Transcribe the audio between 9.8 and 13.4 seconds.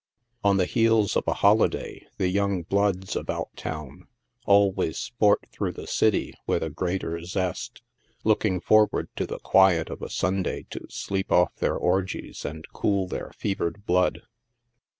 of a Sunday to sleep off their orgies and cool their